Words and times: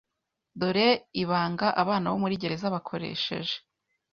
Dore 0.59 0.87
Ibanga 1.21 1.67
Abana 1.81 2.05
Bo 2.11 2.17
Muri 2.23 2.35
Gereza 2.41 2.73
Bakoresheje 2.75 3.55